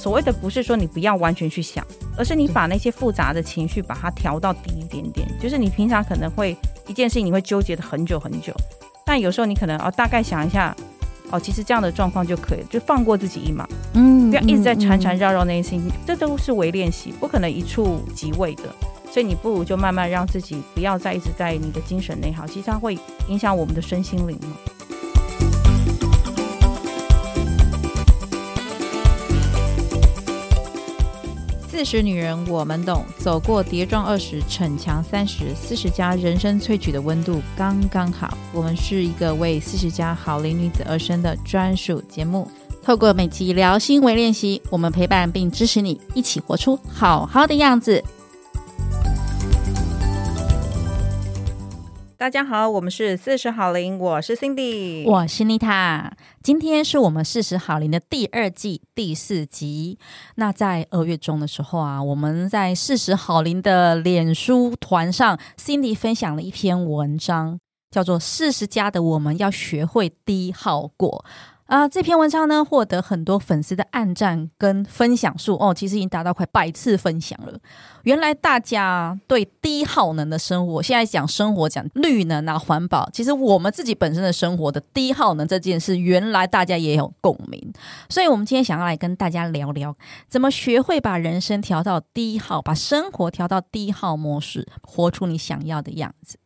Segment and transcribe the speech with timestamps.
[0.00, 5.28] 所谓的不是说你不要完全去想，而是你把那些复杂的情绪把它调到低一点点。
[5.38, 8.50] 就是你平常可能会一件事情你会纠结的很久很久，
[9.04, 10.74] 但有时候你可能哦大概想一下，
[11.30, 13.68] 哦其实这样的状况就可以，就放过自己一马。
[13.92, 18.64] 嗯，不要一直在缠缠绕绕那些事情，这都是微练习，不可能一触即位的。
[19.12, 22.96] 所以你不如就慢慢让自己不要再一直在你的精神内耗，其实它会
[23.28, 24.56] 影响我们的身心灵嘛。
[31.80, 38.36] 四十女人我们懂，走过跌撞二十，逞强三十，四十加人生萃取的温度刚刚好。
[38.52, 42.46] 我们是一个为四十加好龄女子而生的专属节目，
[42.82, 48.04] 透过每集聊心为练习，我们陪伴并支持你，一起活出好好的样子。
[52.20, 56.14] 大家好，我们是四十好龄，我是 Cindy，我是妮塔。
[56.42, 59.98] 今天是我们四十好龄的第二季第四集。
[60.34, 67.58] 那在二月中的时候啊，我们在四十好龄的脸书团上，Cindy 分享了一篇文章，
[67.90, 71.24] 叫做《四十加的我们要学会低耗过》。
[71.70, 77.56] 啊，这篇文章呢，获得很多粉丝的暗赞跟分享数哦，其实已经达到快百次分享了。
[78.02, 87.72] 原来大家对低耗能的生活，现在讲生活讲绿能啊、环保，其实我们自己本身的生活的低耗能这件事，原来大家也有共鸣。
[88.08, 89.96] 所以，我们今天想要来跟大家聊聊，
[90.28, 96.36] 怎么学会把人生调到低耗，把生活调到低耗模式，活出你想要的样子。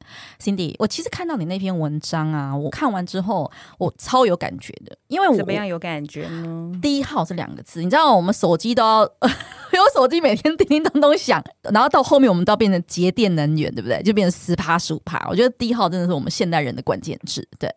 [0.40, 4.96] Cindy，我其实看到你那篇文章啊，我看完之后，我超有感觉的。
[5.08, 6.72] 因为我怎么样有感觉呢？
[6.82, 9.02] 低耗这两个字，你知道，我们手机都要
[9.72, 14.02] 有手机，每天叮叮当当响，然后到后面我们都要变成节电能源，对不对？
[14.02, 15.26] 就变成十趴十五趴。
[15.28, 17.68] 我觉得第一号真的是我们现代人的关键字，对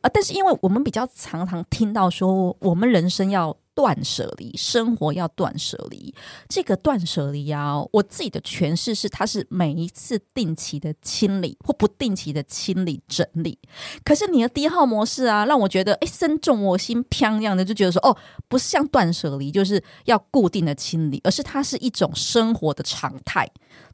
[0.00, 0.08] 啊。
[0.12, 3.56] 但是因为我们比较常常听到说，我们人生要。
[3.78, 6.12] 断舍离，生活要断舍离。
[6.48, 13.56] 这个断舍离啊，我自己的诠释是，它是每一次定期的清理或不定期的清理整理。
[14.04, 18.16] 可是你的低耗模式啊，让我觉得哎，深重我心，飘样的就觉得说，哦，
[18.48, 23.48] 不是像断舍离，就是要固定的清理，而是它是一种生活的常态。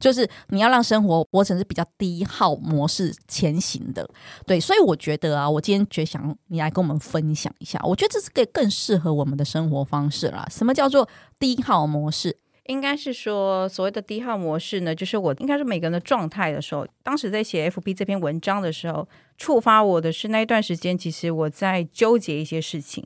[0.05, 4.07] 就是你要让生活活成是比较低耗模式前行的，
[4.45, 10.47] 对，所以我觉得啊，我今天觉想你来跟我们分享一下，我觉得这是个更适合我们的生活方式啦。
[10.51, 12.37] 什么叫做低耗模式？
[12.65, 23.03] 应该是说所谓的低耗模式呢，就是我应该是每个人的状态的时候，当时在写 FB 这篇文章的时候，触发我的是那一段时间，其实我在纠结一些事情，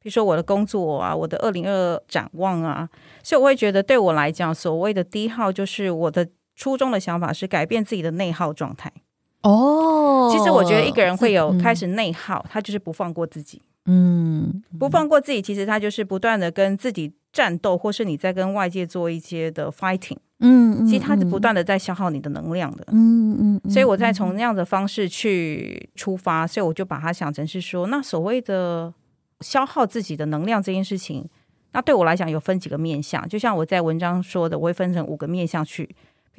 [0.00, 2.88] 比如说我的工作啊，我的二零二二展望啊，
[3.22, 6.28] 所以我会觉得对我来讲，所谓的低耗就是我的。
[6.60, 8.92] 初衷的想法是改变自己的内耗状态。
[9.40, 13.62] 哦，其实我觉得一个人会有开始内耗，他就是不放过自己。
[13.86, 20.18] 嗯，不放过自己，其实他就是不断的跟自己战斗，或是你在跟外界做一些的 fighting。
[20.40, 22.84] 嗯，其实他是不断的在消耗你的能量的。
[22.88, 28.92] 嗯嗯，所以我在从那样的方式去出发，所以我就把它想成是说，那所谓的
[29.40, 31.26] 消耗自己的能量这件事情，
[31.72, 35.88] 那对我来讲有分几个面向，就像我在文章说的，我会分成五个面向去。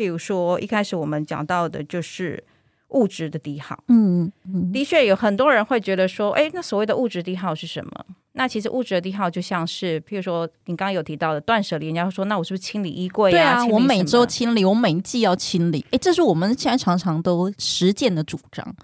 [0.02, 2.44] 譬如说，一开始我们讲到的就是
[2.88, 3.78] 物质的低耗。
[3.88, 8.06] 嗯嗯，的确有很多人会觉得说，哎，那所谓的物质低耗是什么？
[8.34, 13.34] 那其实物质的低耗就像是，譬如说你刚刚有提到的断舍离，人家会说，那我是不是清理衣柜啊？
[13.34, 15.86] 对啊，我每周清理，我每一季要清理。
[15.92, 18.76] 哎，这是我们现在常常都实践的主张。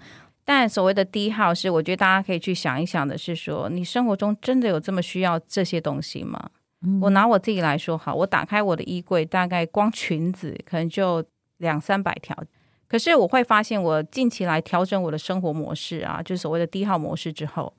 [0.44, 6.48] 但所谓的低耗是，我觉得大家可以去想一想的是说，你生活中真的有这么需要这些东西吗？
[7.00, 11.24] 我拿我自己来说好，我打开我的衣柜，大概光裙子可能就
[11.56, 12.36] 两三百条。
[12.86, 17.74] 可是我会发现，我近期来调整我的生活模式啊，就是所谓的低耗模式之后，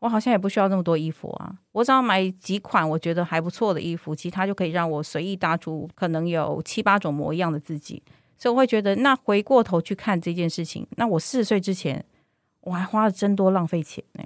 [0.00, 1.54] 我好像也不需要那么多衣服啊。
[1.72, 8.02] 我只要买几款我觉得还不错的衣服，其他就可以让我随意搭出可能有七八种模样的自己。
[8.36, 12.04] 所以我会觉得，那回过头去看这件事情，那我四十岁之前
[12.62, 14.24] 我还花了真多浪费钱呢。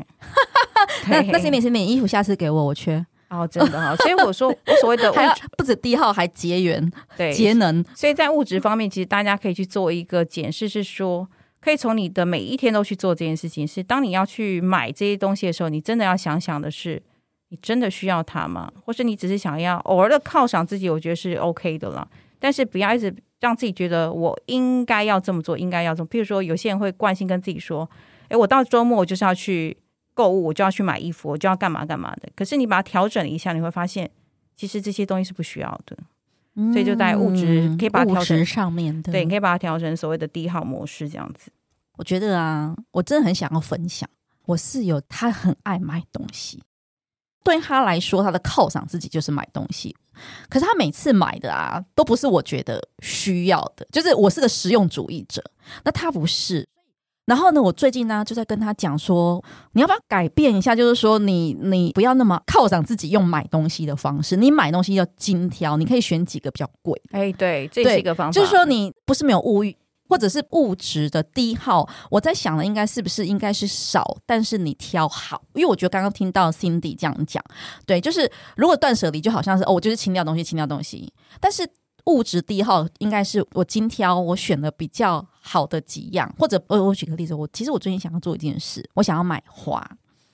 [1.08, 3.06] 那那些免是免衣服，下次给我，我缺。
[3.28, 5.12] 哦，真的哈，所以我说我所谓的
[5.56, 7.84] 不止低耗，还节源，对，节能。
[7.92, 11.28] 所以在物质方面，其实大家可以去做一个检视，是说
[11.60, 13.66] 可以从你的每一天都去做这件事情。
[13.66, 17.02] 是当你要去买这些东西的时候，你真的要想想的是，
[17.48, 18.70] 你真的需要它吗？
[18.84, 20.88] 或是你只是想要偶尔的犒赏自己？
[20.88, 22.08] 我觉得是 OK 的了。
[22.38, 26.08] 但是不要一直让自己觉得我应该要这么做，应该要这么。
[26.08, 27.90] 譬如说，有些人会惯性跟自己说
[28.30, 29.76] ：“诶，我到周末我就是要去。”
[30.16, 32.28] 购物我就要去买衣服，我就要干嘛干嘛的。
[32.34, 34.10] 可是你把它调整一下，你会发现，
[34.56, 35.94] 其实这些东西是不需要的。
[36.54, 41.52] 嗯、所以就在物质可以把它调整上面的，对，你可以把它调成所谓的低耗模式这样子。
[41.98, 44.08] 我觉得啊，我真的很想要分享。
[44.46, 46.62] 我室友他很爱买东西，
[47.44, 49.94] 对他来说，他的犒赏自己就是买东西。
[50.48, 55.44] 可是他每次买的啊，都不是我觉得需要的，就是我是个实用主义者，
[55.84, 56.66] 那他不是。
[57.26, 59.42] 然后呢，我最近呢就在跟他讲说，
[59.72, 60.74] 你要不要改变一下？
[60.74, 67.00] 就是说你，你你不要那么犒赏自己用买东西的方式，你买东西要精挑，你可以选几个比较贵。
[67.10, 68.32] 哎，对，这是一个方法。
[68.32, 69.76] 就是说，你不是没有物欲，
[70.08, 71.88] 或者是物质的低耗。
[72.10, 75.42] 我在想的应该是不是应该是少，但是你挑好。
[75.54, 77.42] 因为我觉得刚刚听到 Cindy 这样讲，
[77.84, 81.68] 对，就是如果断舍离，就好像是哦，我就是清掉东西，清掉东西，但是。
[82.08, 89.88] 物质低耗应该是我精挑，我选了比较好的几样，或者我我举个例子，我其实我最近想要做一件事，我想要买花。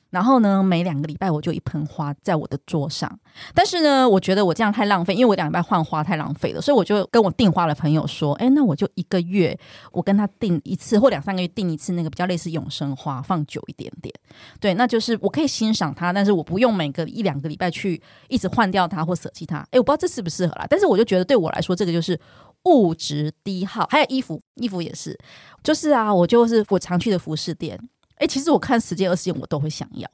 [0.09, 3.19] 然后呢，每两个礼拜我就一盆花在我的桌上。
[3.55, 9.59] 但是呢，我觉得我这样太浪费，因为我两个礼拜换花太浪费了，所以我就跟我订花的朋友说：“哎，那我就一个月
[9.91, 14.14] 我跟他订一次，或两三个月订一次那个比较类似永生花，放久一点点。
[14.61, 17.99] 对，那就是我可以欣赏它，但是我不用每个一两个礼拜去
[18.29, 19.67] 一直换掉它或舍弃它。
[19.70, 20.67] 哎，我不知道这适不适合啦。
[20.69, 22.20] 但是我就觉得对我来说，这个就是
[22.64, 23.87] 物质低耗。
[23.91, 25.19] 还有衣服，衣服也是，
[25.62, 27.79] 就是啊，我就是我常去的服饰店。”
[28.17, 30.09] 哎，其实我看十件二十件我都会想要，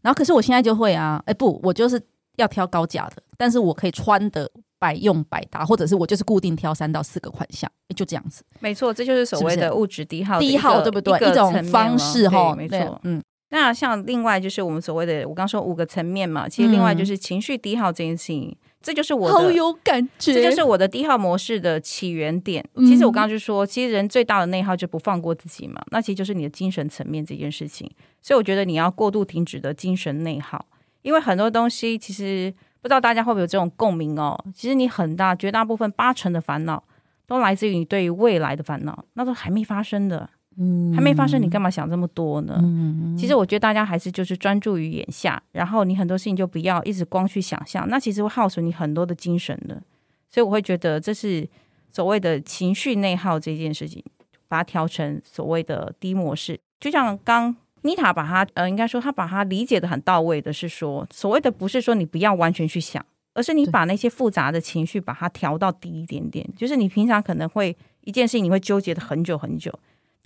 [0.00, 2.00] 然后可是我现在就会啊，哎不，我就是
[2.36, 4.48] 要挑高价的，但是我可以穿的
[4.78, 8.44] 百用百搭，或者是我就是固定挑三到四个款项，就这样子。
[8.60, 11.18] 没错，这就是所谓的物质低耗，低耗对不对？
[11.18, 13.20] 一,一种方式哈，没错，嗯。
[13.50, 18.50] 那像另外就是我们所谓的，我刚说五个层面嘛，其实另外就是情绪低耗这件事情。
[18.50, 20.32] 嗯这就是我的，好有感觉。
[20.32, 22.64] 这就是我的低耗模式的起源点。
[22.76, 25.82] 其实我刚刚就说，其实人最大的内耗就不放过自己嘛。
[25.90, 27.90] 那其实就是你的精神层面这件事情。
[28.22, 30.64] 所以我觉得你要过度停止的精神内耗，
[31.02, 34.38] 因为很多东西其实不知道大家会不会有这种共鸣哦。
[34.54, 36.82] 其实你很大绝大部分八成的烦恼
[37.26, 40.30] 都来自于你对于未来的烦恼，那都还没发生的。
[40.60, 42.58] 嗯，还没发生，你干嘛想这么多呢？
[42.62, 49.80] 嗯，其实我觉得大家还是就是专注于眼下，然后你很多事情就不要一直光去想象，那其实会耗损你很多的精神的。
[50.28, 51.48] 所以我会觉得这是
[51.90, 54.02] 所谓的情绪内耗这件事情，
[54.48, 56.58] 把它调成所谓的低模式。
[56.80, 63.04] 就像刚妮塔把它呃，应该说她把它理解的很到位的是说，所谓的不是说你不要完全去想，
[63.34, 66.44] 而是你把那些复杂的情绪把它调到低一点点。
[66.56, 69.72] 就是你平常可能会一件事情你会纠结的很久很久。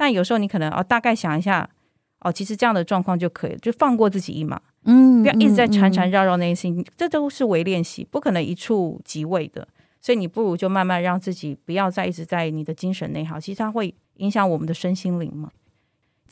[0.03, 1.71] 但有时候你可能哦，大概想一下，
[2.23, 9.69] 哦，其实这样的状况就可以了，就放过自己一马，嗯，不要一直在缠缠绕绕那些心，嗯、这都是微练习，不可能一触即位的，
[10.01, 15.53] 所以你不如就慢慢让自己不要再一直在你的精神内耗，其实它会影响我们的身心灵嘛。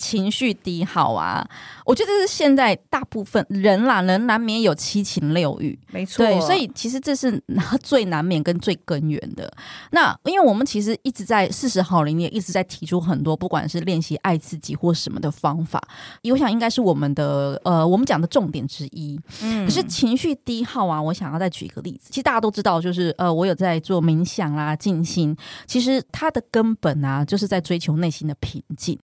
[0.01, 1.47] 情绪低耗啊，
[1.85, 6.25] 我觉得这是现在大部分人啦，人难免有七情六欲，没错。
[6.25, 7.41] 对，所以其实这是
[7.83, 9.53] 最难免跟最根源的。
[9.91, 15.79] 那因为我们其实一直在四十好龄，也一直在提出很多，不管是练习爱自己或什么的方法，
[16.25, 19.21] 我想应该是我们的呃，我们讲的重点之一。
[19.43, 22.09] 嗯，可是情绪低耗啊，我想要再举一个例子。
[22.09, 25.37] 其实大家都知道，就是呃，我有在做冥想啦、静心，
[25.67, 28.99] 其实它的根本啊，就是在追求内心的平静。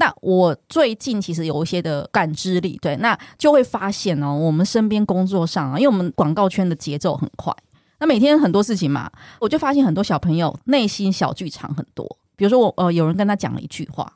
[0.00, 7.54] 那我最近其实有一些的感知力，对，那就会发现哦，我们身边工作上啊，因为我们广告圈的节奏很快，
[7.98, 9.10] 那每天很多事情嘛，
[9.40, 12.16] 我就发现很多小朋友内心小剧场很多。
[12.34, 14.10] 比如说我呃，有人跟他讲了一句话，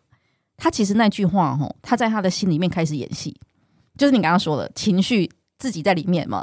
[0.57, 3.39] 他其实那句话哦，他在他的心里面开始演戏，
[3.99, 6.43] 就是你刚刚说的情绪自己在里面嘛，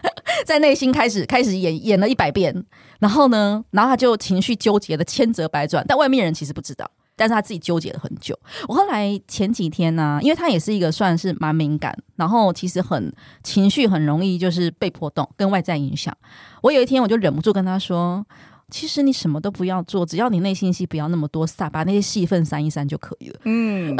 [0.44, 2.62] 在内心开始开始演演了一百遍，
[3.00, 6.90] 然后呢，然后他就情绪纠结的千折百转，但外面人其实不知道。
[7.22, 8.36] 但是他自己纠结了很久。
[8.66, 13.12] 我后来前几天呢、啊，因为他也是一个算是蛮敏感，然后其实很
[13.44, 16.12] 情绪很容易就是被波动，跟外在影响。
[16.62, 18.26] 我有一天我就忍不住跟他说
[18.70, 23.96] ：“其实你什么都不要做，只要你内心戏不要那么多，撒把那些戏份删一删就可以了。”嗯，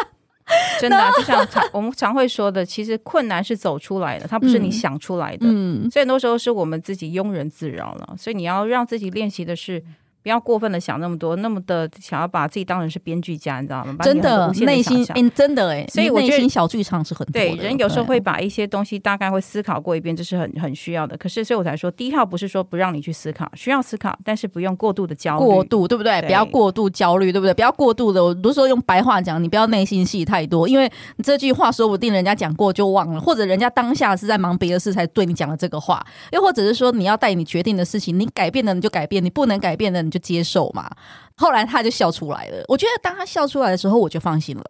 [0.80, 5.46] 真的、啊，就像常我们常会说的，其实困难是走出来的，它不是你想出来的。
[5.46, 8.14] 嗯，所以很多时候是我们自己庸人自扰了。
[8.16, 9.84] 所以你要让自己练习的是。
[10.26, 13.94] 不要过分的想那么多，那么的想要把自己当成是编剧家，你知道吗？
[14.02, 21.16] 真的内心，嗯，真的哎，所以我觉得小剧场是很多对人有时候会把一些东西大概会思考过一遍，这是很很需要的。
[21.16, 26.20] 可是，所以我才说，第一号不是说不让你去思考，需要思考，但是不用过度的焦虑，过度对不对？
[26.20, 27.54] 对不要过度焦虑，对不对？
[27.54, 30.90] 不要过度的，我不是说用白话讲，你不要内心戏太多，因为
[31.22, 40.90] 这句话说不定人家讲过就忘了，或者人家当下是在忙别的事才对你讲了这个话，又或者是说你要带你决定的事情，你改变的你就改变，你不能改变的你就接受嘛。
[41.36, 42.64] 后来他就笑出来了。
[42.68, 44.64] 我觉得当他笑出来的时候，我就放心了。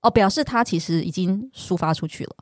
[0.00, 2.36] 哦，表示他其实已经抒发出去了，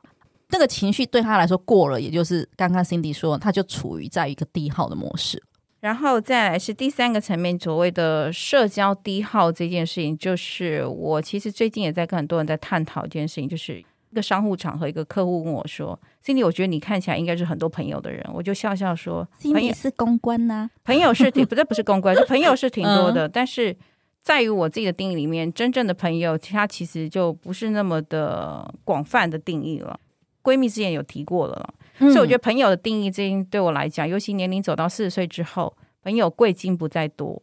[0.49, 5.41] 那个情绪对他来说过了，也就是刚刚 Cindy 说，他就处于在一个低耗的模式。
[5.79, 13.83] 然后再来是第三个层面，所谓的社交低耗这件事情，就是我其实最近也在跟很多人在探讨一件事情，就是
[14.17, 23.27] 个商务场合，一个客户问我说：“Cindy，我觉得你看起来应该是很多朋友的人。”我就笑笑说：“Cindy 是公关呐、啊，朋友是挺 不对，不是公关，是朋友是挺多的。
[23.27, 23.75] 嗯、但是
[24.21, 29.99] 在于我自己的定义里面，真正的朋友，他其实就不是那么的广泛的定义了。
[30.43, 35.71] 闺蜜之前有提过了了，嗯、所以我觉得朋友的定义，这对我来讲，尤其年龄走到四十岁之后，
[36.03, 37.41] 朋友贵精不在多，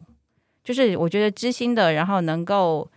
[0.63, 2.89] 就是我觉得知心的，然后能够。”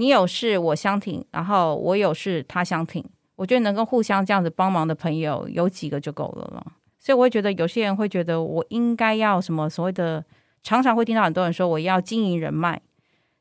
[0.00, 3.04] 你有事我相挺，然后我有事他相挺，
[3.36, 6.72] 我觉得能够互相这样子帮忙的朋友有几个就够了了。
[6.98, 10.24] 所以我会觉得有些人会觉得我应该要什么所谓的，
[10.62, 12.80] 常常会听到很多人说我要经营人脉，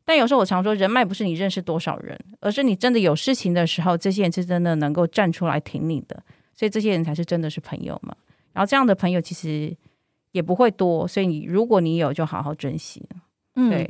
[0.04, 6.22] 但有时候我常说人脉不是你认识多少人，而是你真的有事情的时候，这些人是真的能够站出来挺你的，
[6.54, 8.14] 所以这些人才是真的是朋友嘛。
[8.52, 9.74] 然后这样的朋友其实
[10.34, 13.08] 也不会多，所以你如果你有，就好好珍惜。
[13.56, 13.90] 嗯，对。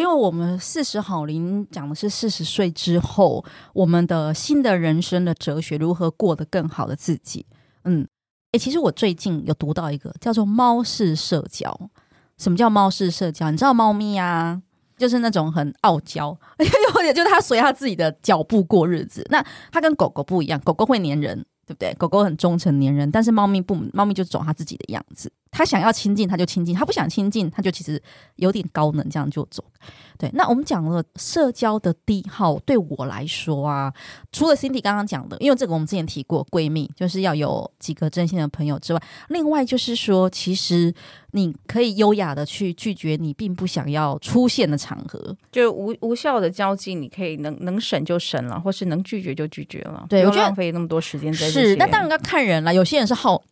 [0.00, 3.44] 因为我们四十好龄讲的是四十岁之后
[3.74, 7.44] 我们的新的人生的哲学，如何过得更好的自己。
[7.84, 8.06] 嗯，
[8.52, 11.90] 诶，其实我最近有读到一个叫做“猫式社交”。
[12.38, 13.50] 什么叫猫式社交？
[13.50, 14.60] 你知道猫咪啊，
[14.96, 16.36] 就是那种很傲娇，
[16.96, 19.26] 有点就它随它自己的脚步过日子。
[19.30, 21.44] 那它跟狗狗不一样，狗狗会粘人。
[21.64, 21.94] 对不对？
[21.94, 25.30] 狗狗很忠诚粘人，但是猫咪不，猫咪就走它自己的样子。
[25.52, 28.02] 它想要亲近，他就亲近；他不想亲近，他就其实
[28.36, 29.62] 有点高冷，这样就走。
[30.16, 33.92] 对，那我们讲了社交的第一号，对我来说啊，
[34.30, 40.94] 除了 Cindy 刚刚讲的，因为这个我们之前提过，闺蜜就是要有几个真心的朋友之外，另外就是说，其实
[41.32, 51.50] 你可以优雅的去拒绝你并不想要出现的场合，就无无效的交际，你可以能能省就省了，或是能拒绝就拒绝了，对，我觉得浪费那么多时间在这。
[51.50, 53.42] 是，那当然要看人了，有些人是好。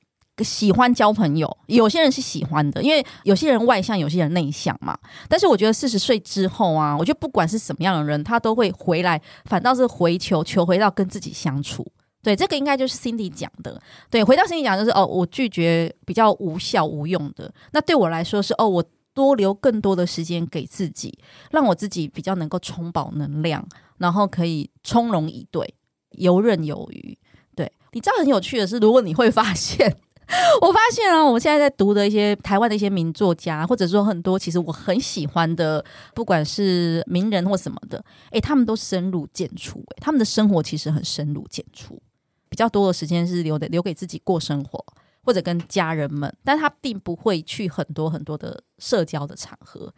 [0.45, 4.99] 喜欢交朋友，有些人是喜欢的，因为有些人外向，有些人内向嘛。
[5.29, 11.87] 但是我觉得四十岁之后啊，我觉得不管是什么样的人，他都会回来，反倒是回求求回到跟自己相处。
[12.23, 13.81] 对，这个应该就是 Cindy 讲的。
[14.11, 17.51] 对，回到 Cindy 讲就是哦，我拒绝比较无效无用的。
[17.73, 21.19] 那对我来说是哦，我多留更多的时间给自己，
[21.51, 23.67] 让我自己比较能够充饱能量，
[23.97, 25.75] 然后可以从容以对，
[26.11, 27.19] 游刃有余。
[27.57, 29.97] 对，你知道很有趣的是，如果你会发现。
[30.63, 35.85] 我发现啊，我现在在读的一些台湾的一些名作家，或者说很多其实我很喜欢的，
[36.15, 42.01] 不管是名人或什么的，诶，他们都深入浅出，诶，他们的生活其实很深入浅出，
[42.49, 44.85] 比较多的时间是留的留给自己过生活，
[45.23, 49.93] 或者跟家人们，但他并不会去很多很多的社交的场合。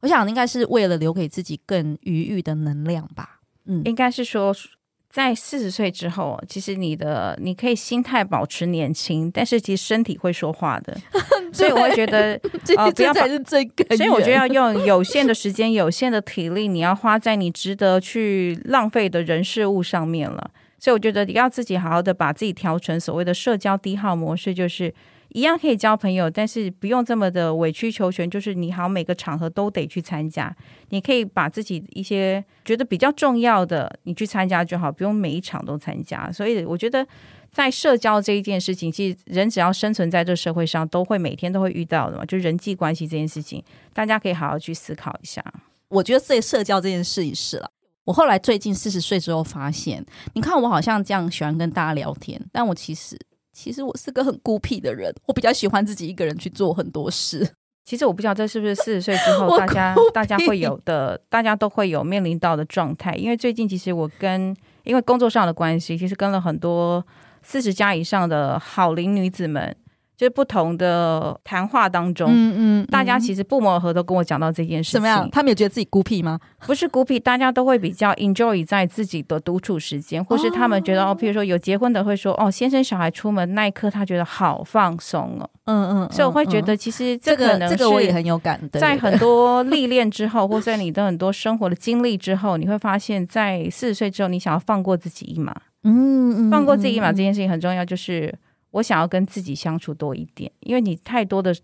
[0.00, 3.40] 我想应该是为了留给自己更愉悦的能量吧。
[3.64, 4.54] 嗯，应该是说。
[5.10, 10.96] 在四十岁之后，其实你的你可以心态保持年轻，但是其实身体会说话的，
[11.52, 12.38] 所以我会觉得
[12.76, 13.86] 呃不要才是最根。
[13.96, 20.50] 所以我觉得要用有限的时间、有限的体力，你要花在你值得去浪费的人事物上面了。
[20.78, 24.94] 所以我觉得你要自己好好的把自己调成所谓的社交低耗模式，就是。
[25.30, 28.28] 一样可以交朋友，但是不用这么的委曲求全。
[28.30, 30.54] 就是你好，每个场合都得去参加。
[30.88, 36.32] 你可以把自己一些觉得比较重要的，你去参加就好，不用每一场都参加。
[36.32, 37.06] 所以我觉得，
[37.50, 42.24] 在社交这一件事情，其实人只要生存在这社会上，都会每天都会遇到的嘛。
[42.24, 45.44] 就人际关系这件事情，大家可以好好去思考一下。
[45.88, 47.70] 我觉得这社交这件事也是了。
[48.04, 53.18] 我后来最近四十岁之后发现，你看我好像这样喜欢跟大家聊天，但我其实。
[53.60, 57.44] 其实我是个很孤僻的人，我比较喜欢自己一个人去做很多事。
[57.84, 63.16] 其实我不知道这是不是四十岁之 后大家大家会有的，大家都会有面临到的状态。
[63.16, 67.04] 因为最近其实我跟因为工作上的关系，其实跟了很多
[67.42, 69.74] 四十加以上的好龄女子们。
[70.18, 74.94] 就是不同的谈话当中，嗯嗯，嗯大家其实不谋而合都跟我讲到这件事情。
[74.94, 75.28] 怎么样？
[75.30, 76.40] 他们也觉得自己孤僻吗？
[76.66, 85.48] 不是孤僻，大家都会比较 enjoy 在自己的独处时间，或是他们觉得哦，譬如说有结婚的会说哦，先生小孩出门那一刻，他觉得好放松哦。
[85.66, 95.54] 嗯嗯，所以我会觉得其实这个这个我也很有感的，在很多历练之后，或在你的很多生活的经历之后，你会发现在四十岁之后，你想要放过自己一马。
[95.84, 98.34] 嗯嗯，放过自己一马这件事情很重要，就是。
[98.78, 101.54] 我想要跟自己相处多一点，因为你太多的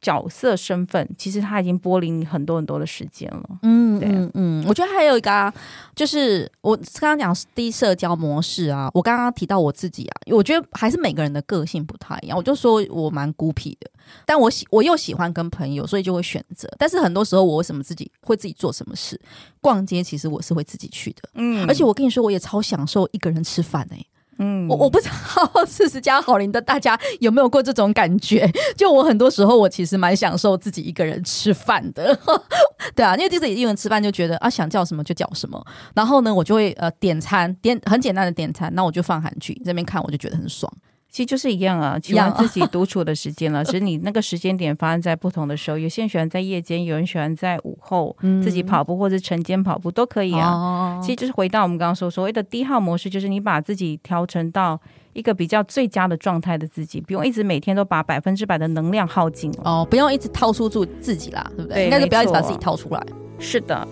[0.00, 3.58] 角色身份，其实他已经剥离你很多很多的时间了。
[3.62, 5.52] 嗯，对，嗯嗯，我觉得还有一个啊，
[5.94, 12.36] 就是我刚刚讲低社交模式啊，我刚刚提到我自己啊，我觉得还是每个人的个性不太一样。
[12.36, 13.90] 我就说我蛮孤僻的，
[14.26, 16.68] 但我喜我又喜欢跟朋友，所以就会选择。
[16.78, 19.18] 但是很多时候我为什么自己会自己做什么事？
[19.62, 21.22] 逛街其实我是会自己去的。
[21.34, 24.06] 嗯，而且我跟你说，我也超享受一个人吃饭哎、欸。
[24.38, 28.50] 嗯，我 我不知道四十加好龄的大家有没有过这种感觉？
[28.76, 32.18] 就我很多时候，我其实蛮享受自己一个人吃饭的，
[32.94, 35.64] 对啊，因为自己一个人吃饭就觉得啊，想叫什么就叫什么。
[35.94, 40.72] 然后呢，我就会呃点餐，点很简单的点餐，那我就放韩剧这边看，我就觉得很爽。
[41.14, 43.62] 其实就是一样啊，喜欢自己独处的时间了。
[43.64, 50.98] 只是你那个时间点发生在不同的时候，有些人喜欢在夜间，有人喜欢在午后自己跑步，或者晨间跑步都可以啊。
[51.00, 54.76] 其实就是回到我们刚刚说所谓的低耗模式，就是你把自己调成到
[55.12, 61.84] 一个比较最佳的状态的自己，不用一直每天都把百分之百的能量耗尽哦，不用一直掏出住自己啦，对不对？
[61.84, 63.00] 应该是不要一直把自己掏出来。
[63.38, 63.86] 是的。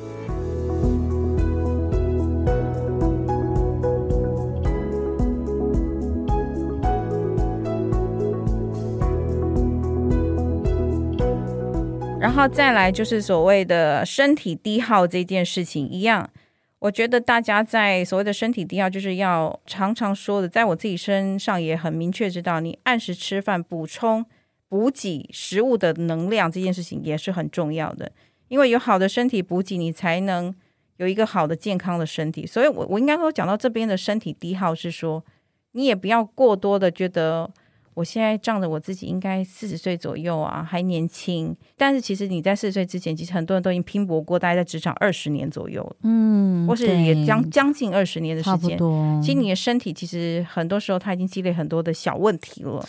[12.35, 16.29] 然后再来就是所谓的身体低耗这件事情一样，
[16.79, 24.25] 我觉得大家在所谓的身体低耗，就是要常常说的，在我自己身上也很明确知道，你按时吃饭，补充
[24.67, 28.11] 补给食物的能量这件事情也是很重要的，
[28.49, 30.53] 因为有好的身体补给，你才能
[30.97, 32.47] 有一个好的健康的身体。
[32.47, 35.23] 所以我我应该说讲到这边的身体低耗是说，
[35.73, 37.53] 你也不要过多的觉得。
[37.95, 41.55] 我现在仗着我自己应该四十岁左右啊，还年轻。
[41.77, 48.79] 但是其实你在四十岁之前，其实很多人都已经拼搏过，大概在职场二十年左右，嗯，或是也将将近二十年的时间。
[49.23, 52.83] 其实你的身体其实很多时候它已经积累很多的小问题了。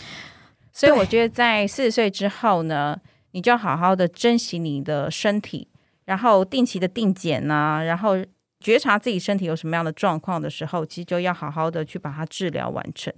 [0.72, 2.98] 所以我觉得在四十岁之后呢，
[3.32, 5.68] 你就要好好的珍惜你的身体，
[6.06, 8.16] 然后定期的定检啊，然后
[8.60, 13.14] 觉察自己身体有什么样的状况的时候，其实就要好好的去把它治疗完成。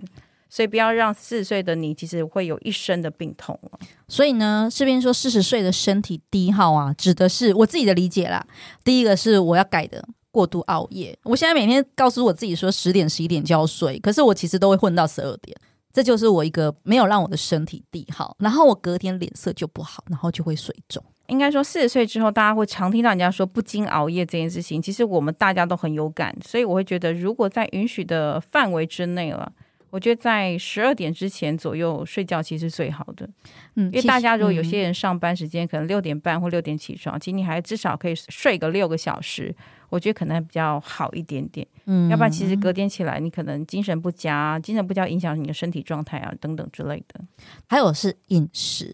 [0.49, 3.59] 所以不要让四十岁的你其实会有一身的病痛。
[4.07, 8.45] 所以呢，这边说四十岁的身体低耗啊，指的是我自己的理解啦。
[8.83, 11.17] 第一个是我要改的过度熬夜。
[11.23, 15.57] 我现在每天告诉我自己说十点十一点就要睡，可是我其实都会混到十二点。
[15.91, 21.03] 这就是我一个没有让我的身体低耗，然后我隔天脸色就不好，然后就会水肿。
[21.27, 26.35] 应该说四十岁之后，大家会常听到人家说不经熬夜这件事情，其实我们大家都很有感。
[26.45, 29.51] 所以我会觉得，如果在允许的范围之内了。
[29.95, 33.25] 我觉得在十二点之前左右睡觉其实是最好的，
[33.75, 39.55] 嗯，因为大家如果有些人上班时间可能六点半或六点起床，其实你还至少可以睡个六个小时，
[39.87, 47.21] 我觉得可能比较好一点点，嗯，要不然其实隔天起来你可能精神不佳，精神不佳影响你的身体状态啊等等之类的。
[47.65, 48.93] 还有是饮食，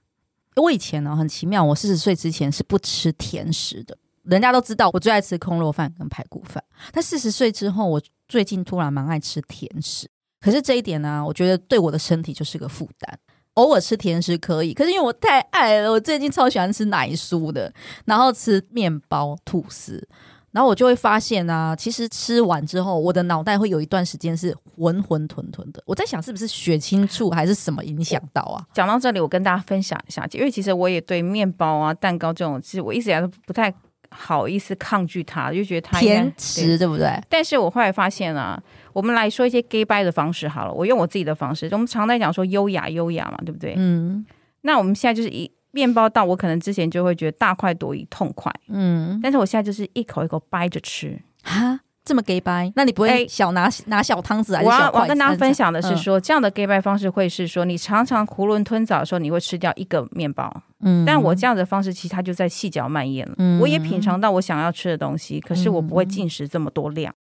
[0.58, 10.08] 我以前呢很奇妙，我四十岁之前是不吃甜食的，人家都知道我最爱吃空肉饭跟排骨饭，但四十岁之后，我最近突然蛮爱吃甜食。
[10.42, 13.20] 可是这一点呢、啊，我觉得对我的身体就是个负担。
[13.56, 17.72] 偶尔吃甜食可以，可是因为我太爱了，我最近超喜欢吃奶酥的，
[18.06, 20.08] 然后吃面包、吐司，
[20.52, 25.84] 然后我就会发现啊，其实吃完之后，我的脑袋会有一段时间是浑浑沌沌的。
[25.86, 28.66] 我在想，是不是血清素还是什么影响到啊？
[28.74, 33.72] 讲到这里，我跟大家分享一下，因为其实我也对面包啊、蛋糕这种，其实我一直以来都不太
[34.10, 37.22] 好意思抗拒它，就觉得它甜食对，对不对？
[37.28, 38.64] 但是我后来发现啊。
[38.94, 41.68] 我们来说一些 gay bye 的方式好了，我用我自己的方式。
[41.72, 43.74] 我们常在讲说优雅优雅嘛，对不对？
[43.78, 44.26] 嗯。
[44.62, 49.20] 那我们现在就是一面包到，我可能之前就会觉得大快朵颐痛快，嗯。
[49.24, 52.72] 但是我现在就是一口一口掰着吃，哈，这么 gay bye？
[52.76, 54.76] 那你不会小拿、欸、拿小汤匙还是小？
[54.78, 61.04] 我要，我要跟大家分享的是说，嗯、这样的 gay bye 方式会是说，你常常囫囵吞枣的时候，你会吃掉一个面包，嗯。
[61.06, 63.34] 但我这样的方式，其实它就在细嚼慢咽了。
[63.38, 63.60] 嗯。
[63.60, 67.12] 我也品尝到我想要吃的东西，可是我不会进食这么多量。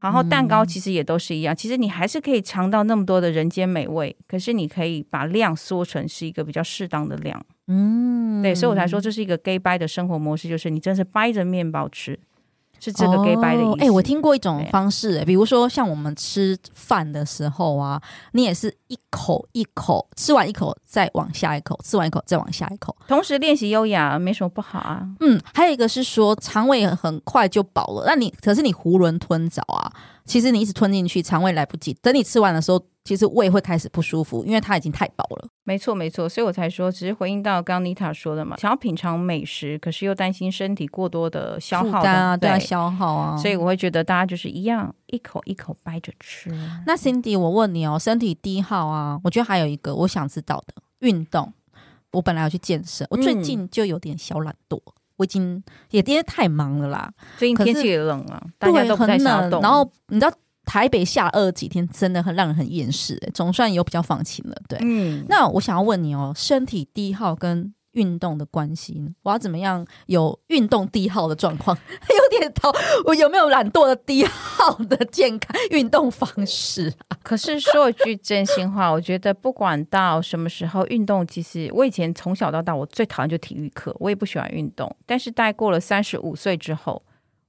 [0.00, 7.44] 然后蛋糕其实也都是一样，嗯、其实你还是可以尝到那么多的人间美味，可是你可以把量缩成是一个比较适当的量。
[7.66, 12.18] 嗯，对，所以我才说这是一个 gay bye 的生活模式，就是你真是掰着面包吃。
[12.80, 13.80] 是这个 gay bye 的意思。
[13.80, 18.00] 哎、哦欸，我听过一种方式、欸，比如说像我们吃饭的时候啊，
[18.34, 25.06] 你也是一口一口吃完一口，再往下一口，吃完一口再往下一口，同时练习优雅，没什么不好啊。
[25.20, 29.92] 嗯，还有一个是说肠胃很快就饱了，那你可是你囫囵吞枣啊，
[30.24, 32.82] 其实你一直吞进去，肠胃来不及，等你吃完的时候。
[33.04, 35.48] 其实胃会开始不舒服，因为它已经太饱了。
[35.64, 43.34] 没错，没错，所以我才说，只是回应到刚刚妮塔说的嘛，想要品尝美食，可是又担心身体过多的消耗的啊，对，对，消耗啊。
[43.38, 46.50] 所以我会觉得大家就是一样，一口一口掰着吃。
[46.86, 51.52] 那 Cindy，我问你哦，身体低耗啊，我觉得还有一个我想知道的运动。
[52.12, 57.12] 我本来要去健身，我最近就有点小懒惰，嗯、我已经也因为太忙了啦。
[57.36, 59.60] 最近天气也冷啊，大家都不太想动。
[59.60, 60.32] 然后你知道。
[60.64, 64.54] 台北下二几天真的很让人很厌世，总算有比较放晴了。
[64.68, 69.10] 对，嗯，那我想要问你哦，身体低耗跟运动的关系呢？
[69.22, 71.76] 我要怎么样有运动低耗的状况？
[71.88, 72.70] 有点头，
[73.06, 76.92] 我有没有懒惰的低耗的健康运动方式？
[77.22, 84.94] 可是说一句真心话，我觉得不管到什么时候运动，其实我以前从小到大我最讨厌就体育课，我也不喜欢运动。
[85.06, 87.02] 但是大概过了三十五岁之后，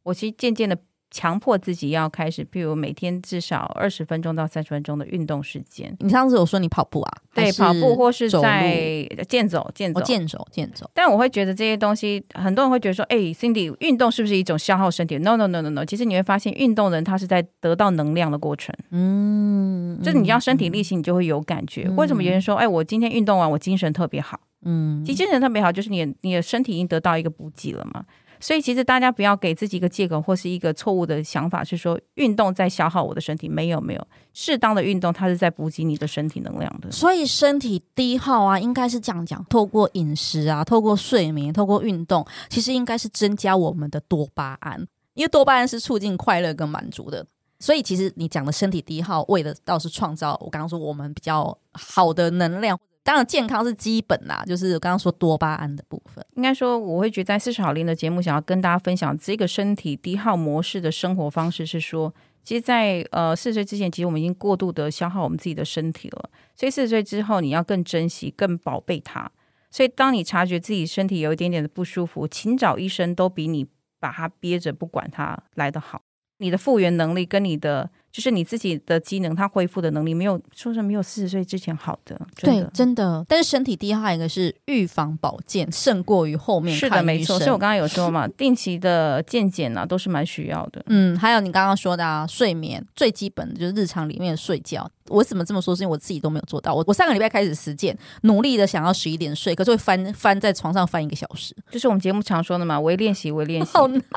[0.03, 0.77] 我其实渐渐的。
[1.11, 5.95] 强迫自己要开始，比如每天至少二十分钟到三十分钟的运动时间。
[5.99, 7.17] 你上次有说你跑步啊？
[7.33, 10.89] 对，跑步或是在健走、健走、健走、健走。
[10.93, 15.85] 但我会觉得这些东西，很多人会觉得说：“哎，Cindy，运动是不是一种消耗身体？”No，No，No，No，No。
[15.85, 18.75] 其实你会发现，运动人他是在得到能量的过程。
[18.91, 21.85] 嗯，就是你要身体力行，你就会有感觉。
[21.87, 28.03] 嗯、为什么有人说：“哎，我今天运动完，我精神特别好。”嗯，其实精神特别好，就是你你的身体已经得到一个补给了嘛。
[28.39, 33.49] 所以，其实大家不要给自己一个借口或是一个错误的想法，是说运动在消耗我的身体。
[33.49, 36.89] 没有，没有，适当的运动它是在补给你的身体能量的。
[36.91, 44.79] 所以，身体低耗啊，应该是这样讲：透过饮食啊，透过睡眠，透过运动，其实应该是增加我们的多巴胺，
[45.13, 47.25] 因为多巴胺是促进快乐跟满足的。
[47.59, 52.79] 所以，其实你讲的身体低耗，为的倒是创造我刚刚说我们比较好的能量。
[53.09, 56.23] 当然，健康是基本啦，就是刚刚说多巴胺的部分。
[56.35, 66.29] 应该说，我会觉得在四十好龄的节目，想要跟大家分享这个身体低耗模式的生活方式，是说，其实在，呃四十岁之前，其实我们已经过度的消耗我们自己的身体了。
[66.55, 69.31] 所以四十岁之后，你要更珍惜、更宝贝它。
[69.71, 73.65] 所以，当你察觉自己身体有一点点的不舒服，请找医生，都比你
[73.99, 76.03] 把它憋着不管它来得好。
[76.37, 77.89] 你的复原能力跟你的。
[78.11, 83.23] 就是你自己的机能，它恢复的能力没有说是没有四十岁之前好的，的对，真的。
[83.27, 87.37] 但是身体第一，它一个是预防保健胜过于后面是的，没错。
[87.37, 90.83] 所以我刚刚有说嘛，定期的健检啊，都是蛮需要的。
[90.87, 94.89] 嗯，还有你刚刚说的啊，睡眠最基本的就是日常里面睡觉。
[95.09, 95.75] 我怎么这么说？
[95.75, 96.73] 是因为我自己都没有做到。
[96.73, 101.55] 我我上个礼拜开始实践，努力的想要十一点睡，可是会翻翻在床上翻一个小时。
[101.71, 103.71] 就是我们节目常说的嘛，微练习，微练习，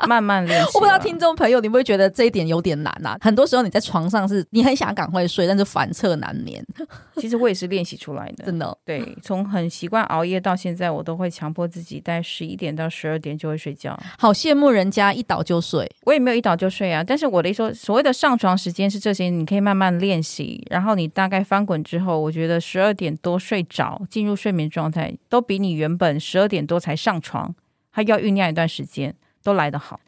[0.07, 0.71] 慢慢练习。
[0.75, 3.17] 我不知道听众朋友你会不会觉得这一点有点难啊？
[3.21, 6.65] 很多时候你在床上是你很想赶快睡，但是反侧难眠。
[7.17, 8.75] 其实我也是练习出来的，真的。
[8.83, 13.97] 对，从很习惯熬夜到现在，我都会强迫自己在十一点到十二点就会睡觉。
[14.17, 17.03] 好羡慕人家一倒就睡，我也没有一倒就睡啊。
[17.03, 21.65] 但是我的说，所谓的上床时间是这些，你可以慢慢练习，然后然后你大概翻。
[21.65, 27.55] 滚之后，我觉得十二点多睡着，进入睡眠状态，都比你原本十二点多才上床，
[27.89, 30.01] 还要酝酿一段时间，都来得好。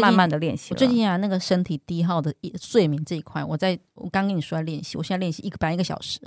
[0.00, 0.72] 慢慢的练习。
[0.72, 6.20] 我最近啊，那个身体低耗的睡眠这一块，我在我刚跟你说在练习，我现在练习一个半一个小时。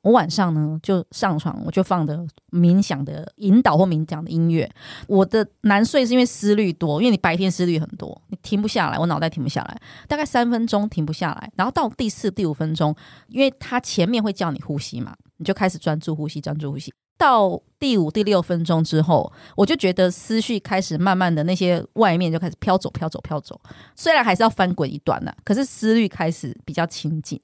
[0.00, 4.68] 我晚上呢就上床，我就放的冥想的引导或冥想的音乐。
[5.06, 12.94] 我的难睡是因为思虑多，因为你白天思虑很多，你停不下来，我脑袋停不下来，大概三分钟停不下来，然后到第四、第五分钟，
[13.28, 16.92] 因为它前面会叫你呼吸嘛，你就开始专注呼吸，专注呼吸。
[17.18, 23.60] 到第五、第六分钟之后，我就觉得思绪开始慢慢的那些外面就开始飘走、飘走、飘走。
[23.94, 27.40] 虽然还是要翻滚一段呢，可是思虑开始比较清静。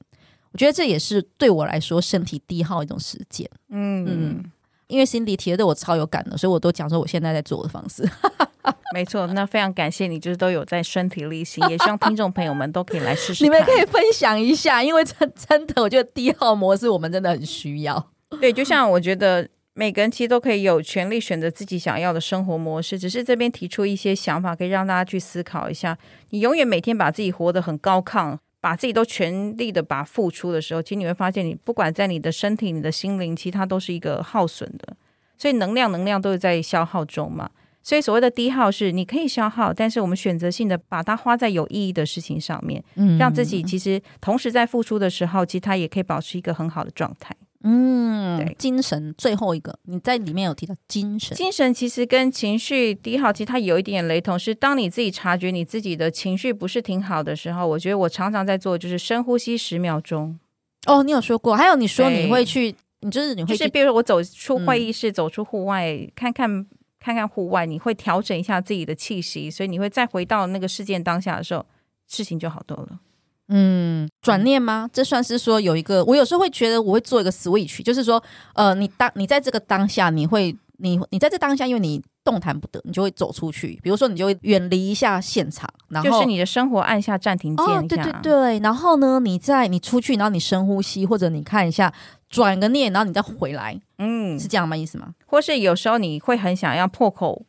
[0.50, 3.48] 我觉得这也是对我来说身体低耗一种时间。
[3.68, 4.44] 嗯嗯，
[4.87, 8.09] 因为 Cindy 提的对我超有感的，所以我都讲说我现在在做的方式。
[8.94, 13.44] 没错，那非常感谢你，就是都有在身体力行，也希望听众朋友们都可以来试试。
[13.44, 18.11] 你们可以分享一下，因为真真的，我觉得低耗模式我们真的很需要。
[18.40, 19.46] 对，就像我觉得。
[19.79, 25.97] 每个人其实都可以有权利选择自己想要的生活模式，只是这边提出一些想法，可以让大家去思考一下。
[26.31, 34.97] 你永远每天把自己活得很高亢，把自己都全力的把付出的时候，其实你会发现，你不管在你的身体、你的心灵，其实它都是一个耗损的。
[35.37, 37.49] 所以能量，能量都是在消耗中嘛。
[37.81, 47.33] 所以所谓的低耗是你可以消耗，但是我们选择性的把它花在有意义的事情上面，嗯，让自己其实同时在付出的时候，其实它也可以保持一个很好的状态。
[47.64, 60.38] 嗯，对，精神最后一个，你在里面有提到精神，精神其实跟情绪低耗其实它有一点点雷同，是当你自己察觉你自己的情绪不是挺好的时候，我觉得我常常在做就是深呼吸十秒钟。
[60.87, 66.64] 哦，你有说过，还有你说你会去，你就是你会去，就是比如说我走出会议室，嗯、走出户外，看看
[67.01, 71.66] 看看户外，你会调整一下自己的气息，所以你会再回到那个事件当下的时候，
[72.07, 73.01] 事情就好多了。
[73.49, 74.89] 嗯，转念吗？
[74.93, 78.23] 这算是说有一个，我有时候会觉得我会做一个 switch，就是说，
[78.55, 91.93] 呃，你当你在这个当下，你会，你你在这当下，因为你动弹不得，你就会走出去，比如说你就会远离一下现场，然后就是你的生活按下暂停键，哦，对对对，然后呢，你在你出去，然后你深呼吸，或者你看一下，
[92.29, 94.77] 转个念，然后你再回来，嗯，是这样吗？
[94.77, 95.15] 意思吗？
[95.25, 97.47] 或是有时候你会很想要破口。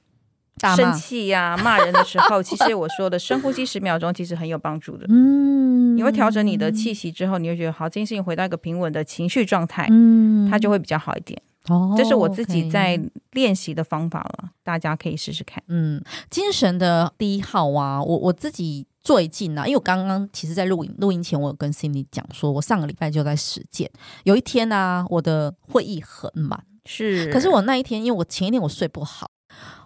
[0.76, 5.06] 生气呀、啊，骂人的时候， 其实我说的深呼吸十秒钟，其实很有帮助的。
[5.10, 11.42] 嗯，你会调整你的气息之后，你会觉得好，这件事情回到一个平稳的情绪状态，嗯，它就会比较好一点。
[11.68, 13.00] 哦，这是我自己在
[13.34, 15.62] 练习的方法了，大家可以试试看。
[15.68, 23.92] 嗯，精神的第一号啊，我我自己最近呢、啊，因为我刚刚其实，在录音录音前，我有跟 Cindy 讲说，我上个礼拜就在实践。
[24.24, 29.30] 有一天呢、啊，我的会议很满，是，可是我那一天，因为我前一天我睡不好，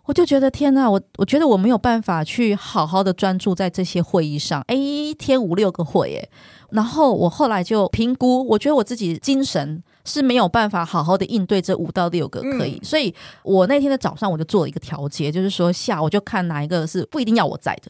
[0.05, 6.29] 我就觉得天呐，我我觉得我没有办法去好好的专注在这些会议上，哎，一天五六个会，哎，
[6.71, 9.83] 然后我后来就评估，我觉得我自己精神。
[10.05, 17.89] 是没有办法好好的应对这五到六个可以，嗯、所以我那天的早上我就做了一个调节，就是说下午就看哪一个是不一定要我在的，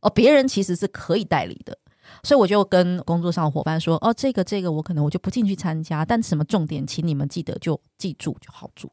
[0.00, 1.78] 哦，别人其实是可以代理的，
[2.24, 8.90] 所以我就跟工作上的伙伴说，哦，这个这个我可能我就不进去参加，但什么重点，请你们记得就记住就好住。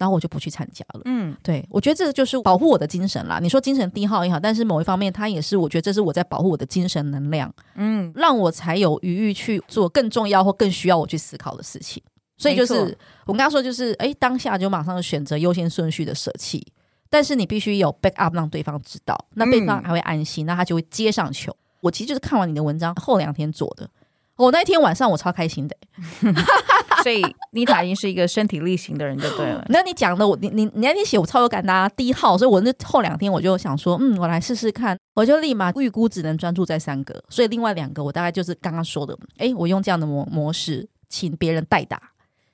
[0.00, 1.02] 然后我就不去参加了。
[1.04, 3.38] 嗯，对，我觉得这个就是保护我的精神啦。
[3.38, 7.52] 你说精神低耗也好，但是某一方面，它也是我觉得这是我在保护我的精神能量。
[7.74, 12.02] 嗯，让我才有余裕去做更重要或更需要我去思考的事情。
[12.38, 16.66] 所以就是我刚刚说，就是哎，当下就马上选择优先顺序的舍弃。
[17.10, 21.54] 但是你必须有 back up，让对方知道，那对方还会安心，那他就会接上球。
[21.80, 23.86] 我其实就是看完你的文章后两天做的。
[24.36, 25.76] 我那天晚上我超开心的，
[27.02, 29.64] 所以妮塔已经是一个身体力行的人就对了。
[29.70, 42.00] 那你讲的我，你你你那天写我超有感的啊，第一号，所以我那后两天我就想说，嗯，我来试试看，我就立马预估只能专注在三个，所以另外两个我大概就是刚刚说的，哎，我用这样的模模式请别人代打，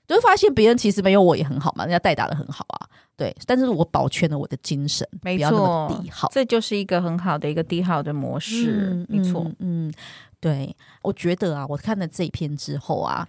[0.07, 9.89] 就会发现别人其实没有我也很好嘛，人家代打的很好啊，对，但是我保全了我的精神，没错，低耗，这就是一个很好的一个低耗的模式，嗯、没错，嗯。
[9.89, 9.93] 嗯。
[10.39, 13.27] 对，我觉得啊，我看了这一篇之后啊，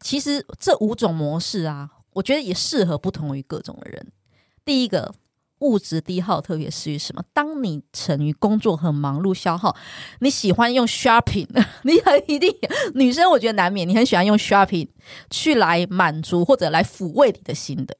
[0.00, 4.12] 其实这五种模式啊，我觉得也适合不同于各种的人。
[4.64, 5.14] 第一个
[5.60, 7.22] 物质低耗，特别是于什么？
[7.32, 9.74] 当你成于工作很忙碌、消耗，
[10.20, 11.48] 你喜欢用 shopping，
[11.82, 12.54] 你很一定
[12.94, 14.88] 女生，我觉得难免你很喜欢用 shopping
[15.30, 17.96] 去来满足或者来抚慰你的心的。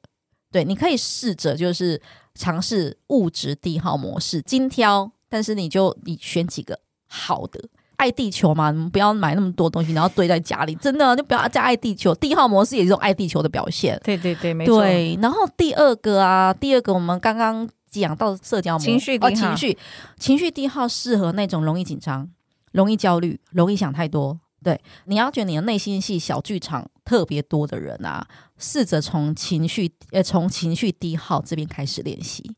[0.51, 2.01] 对，你可以试着就是
[2.33, 7.69] 尝试物质低耗模式，精挑，但是你就你选几个好的。
[7.99, 12.15] 爱地球嘛，你们不要买那么多东西，然后堆在家里，真的就不要再爱地球。
[12.15, 13.99] 低号模式也是一种爱地球的表现。
[14.05, 14.79] 对对对，没错。
[14.79, 19.77] 对，然后第二个啊，第二个我们刚刚讲到社交模式，情绪低耗，哦，情绪
[20.17, 22.29] 情绪低耗适合那种容易紧张、
[22.71, 24.39] 容易焦虑、容易想太多。
[24.63, 28.25] 对，你要觉得你的内心戏小剧场特别多的人啊，
[28.57, 32.55] 试着从情绪呃从情绪低耗这边开始练习。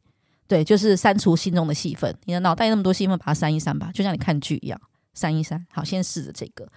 [0.47, 4.80] 对，就是删除心中的戏份，你的脑袋那么多戏份，把它删一删吧，就像你看剧一样。
[5.13, 6.67] 三一三，好，先试着这个。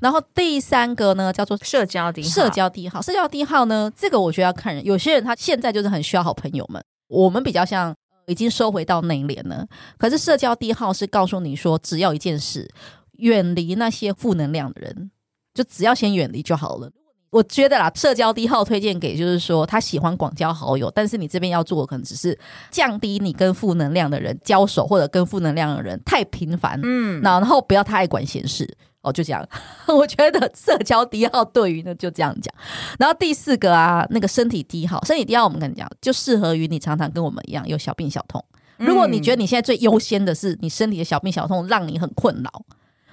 [0.00, 2.28] 然后第三个呢，叫做社交低耗。
[2.28, 4.84] 社交低号，社交低号呢，这个我觉得要看人。
[4.84, 7.94] 有些人他现在就是很需要好朋友们，我们比较像
[8.26, 9.66] 已经收回到内敛了。
[9.96, 12.68] 可是社交低号是告诉你说，只要一件事，
[13.12, 15.10] 远离那些负能量的人，
[15.54, 16.90] 就只要先远离就好了。
[17.30, 22.38] 我觉得啦，社交低号推荐给就是说他喜欢广交好友，但是你这边要做的可能只是
[22.70, 28.66] 降低你跟负能量的人交手，或者跟负能量的人太频繁，嗯，然后不要太爱管闲事
[29.02, 29.46] 哦，就这样。
[29.88, 32.54] 我觉得社交低号对于呢就这样讲。
[32.98, 38.42] 然后第四个啊，那个身体低号，身体低号我们跟你讲，就适合于你常常跟我们一样有小病小痛。
[38.78, 42.62] 如果你觉得你现在最优先的是你身体的小病小痛让你很困扰，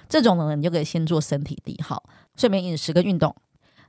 [0.08, 2.02] 这种呢你就可以先做身体低号，
[2.36, 3.34] 睡眠、饮食跟运动。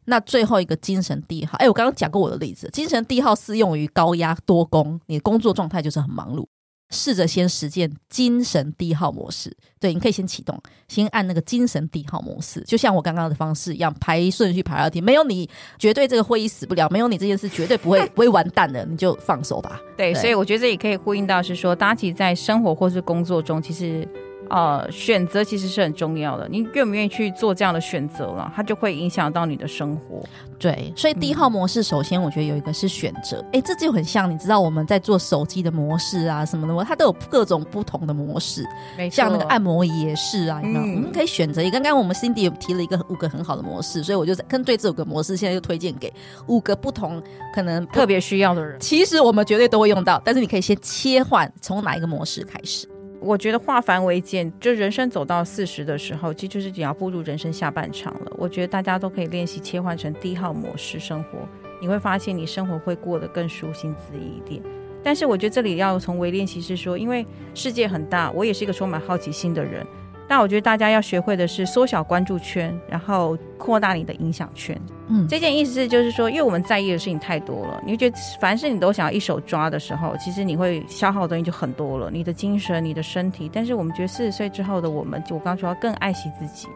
[0.10, 6.46] 那最后一个精神低耗，哎，我刚刚讲过我的例子，精神低耗适用于高压多工，你的工作状态就是很忙碌，
[6.91, 9.54] 试着先实践精神低耗模式。
[9.82, 19.78] 对，你可以先启动，先按那个精神低耗模式，就像我刚刚的方式一样，排顺序排到题，没有你绝对这个会议死不了，没有你这件事绝对不会 不会完蛋的，你就放手吧。
[19.98, 24.08] 对，对，所以我觉得这也可以呼应到是说，大家其实在生活或是工作中，其实。
[24.50, 26.48] 呃，选择其实是很重要的。
[26.50, 30.24] 你愿不愿意去做这样的选择了，它就会影响到你的生活。
[30.60, 33.40] 对，所以第一号模式，首先我觉得有一个是选择。
[33.54, 38.66] 哎、嗯，这就很像你知道我们在做手机的模式啊什么的，它都有各种不同的模式。
[38.98, 41.62] 没错，像那个按摩仪也是啊，你知道，嗯、我们可以选择。
[41.70, 46.12] 刚刚我们 Cindy 有提了一个五个很好的模式，所以我就跟对这五个模式，现在就推荐给
[46.48, 47.22] 五个不同
[47.54, 48.80] 可能特别需要的人。
[48.80, 52.90] 其实我们绝对都会用到，但是你可以先切换从哪一个模式开始。
[53.19, 58.32] 我觉得化繁为简，就人生走到四十的时候，其实就是你要步入人生下半场了。
[58.38, 61.39] 我觉得大家都可以练习切换成低耗模式生活，
[61.82, 64.62] 你会发现你生活会过得更舒心自意一点。
[65.03, 69.86] 但是我觉得这里要从微练习是说，因为世界很大，我也是一个充满好奇心的人。
[70.28, 74.80] 但我觉得大家要学会的是缩小关注圈，然后扩大你的影响圈。
[75.08, 83.50] 嗯，这件意思是就是说，因为我们在意的事情太多了，你觉得凡是你都想要一手抓的时候，其实你会消耗的东西就很多了，你的精神、你的身体。
[83.54, 86.68] 但是我们觉得四十岁之后的我们，就我刚刚说要更爱惜自己。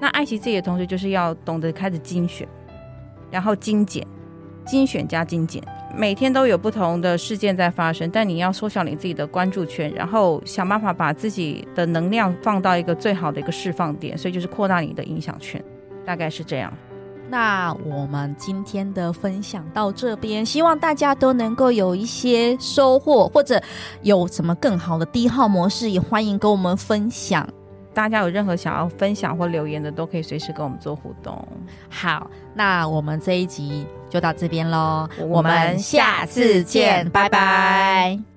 [0.00, 2.48] 那爱惜自己的同时，就是要懂得开始精选，
[3.30, 4.06] 然后精简，
[4.64, 5.62] 精选加精简。
[5.96, 15.62] 每天都有不同的事件在发生，但你要缩小你自己的关注圈，然后想办法把自己的能量放到一个最好的一个释放点，所以就是扩大你的影响圈，
[16.04, 16.72] 大概是这样。
[17.30, 23.60] 那我们今天的分享到这边，希望大家都能够有一些收获，或者
[24.02, 27.48] 有什么更好的低耗模式，也欢迎跟我们分享。
[27.94, 31.46] 大家有任何想要分享或留言的，都可以随时跟我们做互动。
[31.88, 38.33] 好，那我们这一集就到这边喽，我们下次见，拜拜。